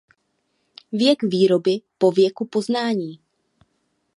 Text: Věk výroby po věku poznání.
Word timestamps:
Věk 0.91 1.23
výroby 1.23 1.81
po 1.97 2.11
věku 2.11 2.45
poznání. 2.45 3.19